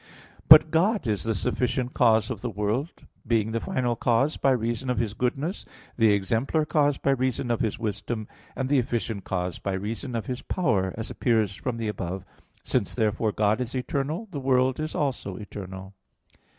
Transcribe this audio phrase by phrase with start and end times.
[0.49, 2.91] But God is the sufficient cause of the world;
[3.27, 5.63] being the final cause, by reason of His goodness,
[5.95, 10.25] the exemplar cause by reason of His wisdom, and the efficient cause, by reason of
[10.25, 12.25] His power as appears from the above
[12.63, 12.79] (Q.
[12.79, 12.79] 44, AA.
[12.79, 12.79] 2, 3, 4).
[12.79, 15.93] Since therefore God is eternal, the world is also eternal.